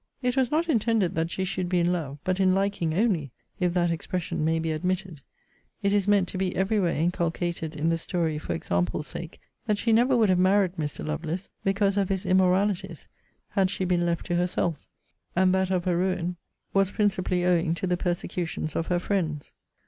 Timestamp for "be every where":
6.39-6.91